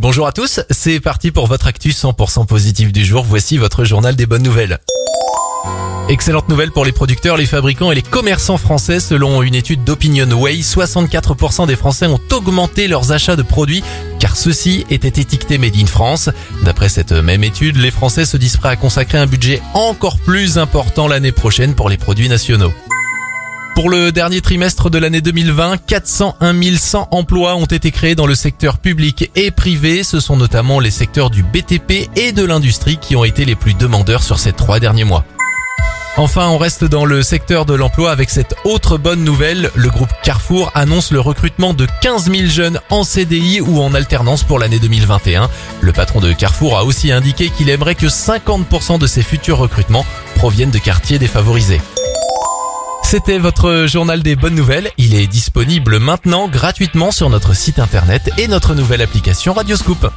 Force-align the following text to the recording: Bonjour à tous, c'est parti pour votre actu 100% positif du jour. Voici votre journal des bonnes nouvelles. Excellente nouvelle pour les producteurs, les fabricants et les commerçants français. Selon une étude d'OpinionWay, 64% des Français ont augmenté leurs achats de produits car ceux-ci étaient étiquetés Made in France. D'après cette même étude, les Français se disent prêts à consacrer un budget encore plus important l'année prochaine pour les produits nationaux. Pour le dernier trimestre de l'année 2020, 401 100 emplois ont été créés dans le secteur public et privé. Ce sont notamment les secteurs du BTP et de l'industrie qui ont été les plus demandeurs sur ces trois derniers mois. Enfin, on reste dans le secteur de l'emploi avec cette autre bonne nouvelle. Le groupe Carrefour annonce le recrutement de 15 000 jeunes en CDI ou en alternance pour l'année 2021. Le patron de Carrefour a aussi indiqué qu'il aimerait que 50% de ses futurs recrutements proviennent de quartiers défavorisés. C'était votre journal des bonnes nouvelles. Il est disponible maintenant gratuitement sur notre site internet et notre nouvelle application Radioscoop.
Bonjour 0.00 0.28
à 0.28 0.32
tous, 0.32 0.60
c'est 0.70 1.00
parti 1.00 1.32
pour 1.32 1.48
votre 1.48 1.66
actu 1.66 1.88
100% 1.88 2.46
positif 2.46 2.92
du 2.92 3.04
jour. 3.04 3.24
Voici 3.24 3.58
votre 3.58 3.82
journal 3.82 4.14
des 4.14 4.26
bonnes 4.26 4.44
nouvelles. 4.44 4.78
Excellente 6.08 6.48
nouvelle 6.48 6.70
pour 6.70 6.84
les 6.84 6.92
producteurs, 6.92 7.36
les 7.36 7.46
fabricants 7.46 7.90
et 7.90 7.96
les 7.96 8.02
commerçants 8.02 8.58
français. 8.58 9.00
Selon 9.00 9.42
une 9.42 9.56
étude 9.56 9.82
d'OpinionWay, 9.82 10.60
64% 10.60 11.66
des 11.66 11.74
Français 11.74 12.06
ont 12.06 12.20
augmenté 12.30 12.86
leurs 12.86 13.10
achats 13.10 13.34
de 13.34 13.42
produits 13.42 13.82
car 14.20 14.36
ceux-ci 14.36 14.86
étaient 14.88 15.20
étiquetés 15.20 15.58
Made 15.58 15.76
in 15.76 15.86
France. 15.86 16.30
D'après 16.62 16.88
cette 16.88 17.10
même 17.10 17.42
étude, 17.42 17.76
les 17.76 17.90
Français 17.90 18.24
se 18.24 18.36
disent 18.36 18.56
prêts 18.56 18.68
à 18.68 18.76
consacrer 18.76 19.18
un 19.18 19.26
budget 19.26 19.60
encore 19.74 20.20
plus 20.20 20.58
important 20.58 21.08
l'année 21.08 21.32
prochaine 21.32 21.74
pour 21.74 21.88
les 21.88 21.98
produits 21.98 22.28
nationaux. 22.28 22.72
Pour 23.78 23.90
le 23.90 24.10
dernier 24.10 24.40
trimestre 24.40 24.90
de 24.90 24.98
l'année 24.98 25.20
2020, 25.20 25.76
401 25.86 26.76
100 26.76 27.06
emplois 27.12 27.54
ont 27.54 27.64
été 27.64 27.92
créés 27.92 28.16
dans 28.16 28.26
le 28.26 28.34
secteur 28.34 28.78
public 28.78 29.30
et 29.36 29.52
privé. 29.52 30.02
Ce 30.02 30.18
sont 30.18 30.36
notamment 30.36 30.80
les 30.80 30.90
secteurs 30.90 31.30
du 31.30 31.44
BTP 31.44 32.10
et 32.16 32.32
de 32.32 32.44
l'industrie 32.44 32.96
qui 32.96 33.14
ont 33.14 33.22
été 33.22 33.44
les 33.44 33.54
plus 33.54 33.74
demandeurs 33.74 34.24
sur 34.24 34.40
ces 34.40 34.52
trois 34.52 34.80
derniers 34.80 35.04
mois. 35.04 35.24
Enfin, 36.16 36.48
on 36.48 36.58
reste 36.58 36.82
dans 36.82 37.04
le 37.04 37.22
secteur 37.22 37.66
de 37.66 37.74
l'emploi 37.74 38.10
avec 38.10 38.30
cette 38.30 38.56
autre 38.64 38.98
bonne 38.98 39.22
nouvelle. 39.22 39.70
Le 39.76 39.90
groupe 39.90 40.10
Carrefour 40.24 40.72
annonce 40.74 41.12
le 41.12 41.20
recrutement 41.20 41.72
de 41.72 41.86
15 42.02 42.32
000 42.32 42.48
jeunes 42.48 42.80
en 42.90 43.04
CDI 43.04 43.60
ou 43.60 43.80
en 43.80 43.94
alternance 43.94 44.42
pour 44.42 44.58
l'année 44.58 44.80
2021. 44.80 45.48
Le 45.82 45.92
patron 45.92 46.18
de 46.18 46.32
Carrefour 46.32 46.76
a 46.78 46.84
aussi 46.84 47.12
indiqué 47.12 47.48
qu'il 47.48 47.70
aimerait 47.70 47.94
que 47.94 48.06
50% 48.06 48.98
de 48.98 49.06
ses 49.06 49.22
futurs 49.22 49.58
recrutements 49.58 50.04
proviennent 50.34 50.72
de 50.72 50.78
quartiers 50.78 51.20
défavorisés. 51.20 51.80
C'était 53.10 53.38
votre 53.38 53.86
journal 53.86 54.22
des 54.22 54.36
bonnes 54.36 54.54
nouvelles. 54.54 54.90
Il 54.98 55.14
est 55.14 55.26
disponible 55.26 55.98
maintenant 55.98 56.46
gratuitement 56.46 57.10
sur 57.10 57.30
notre 57.30 57.56
site 57.56 57.78
internet 57.78 58.30
et 58.36 58.48
notre 58.48 58.74
nouvelle 58.74 59.00
application 59.00 59.54
Radioscoop. 59.54 60.10